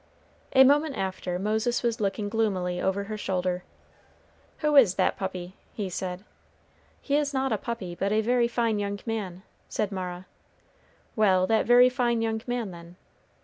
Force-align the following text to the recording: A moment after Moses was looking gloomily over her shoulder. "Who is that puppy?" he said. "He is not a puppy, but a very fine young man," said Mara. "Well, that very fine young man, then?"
A 0.53 0.63
moment 0.63 0.97
after 0.97 1.37
Moses 1.37 1.83
was 1.83 2.01
looking 2.01 2.27
gloomily 2.27 2.81
over 2.81 3.03
her 3.03 3.17
shoulder. 3.19 3.63
"Who 4.65 4.75
is 4.75 4.95
that 4.95 5.15
puppy?" 5.15 5.57
he 5.75 5.91
said. 5.91 6.25
"He 6.99 7.15
is 7.17 7.35
not 7.35 7.51
a 7.51 7.57
puppy, 7.59 7.93
but 7.93 8.11
a 8.11 8.21
very 8.21 8.47
fine 8.47 8.79
young 8.79 8.97
man," 9.05 9.43
said 9.69 9.91
Mara. 9.91 10.25
"Well, 11.15 11.45
that 11.45 11.67
very 11.67 11.87
fine 11.87 12.19
young 12.23 12.41
man, 12.47 12.71
then?" 12.71 12.95